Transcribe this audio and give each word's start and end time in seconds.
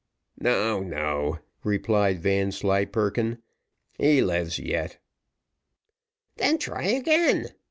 "No, 0.39 0.79
no," 0.81 1.37
replied 1.63 2.23
Vanslyperken, 2.23 3.37
"he 3.99 4.23
lives 4.23 4.57
yet." 4.57 4.97
"Then 6.37 6.57
try 6.57 6.85
again. 6.85 7.49